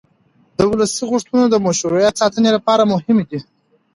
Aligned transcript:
د 0.57 0.59
ولس 0.69 0.93
غوښتنې 1.09 1.45
د 1.49 1.55
مشروعیت 1.67 2.13
د 2.15 2.19
ساتنې 2.21 2.49
لپاره 2.57 2.89
مهمې 2.93 3.23
دي 3.29 3.39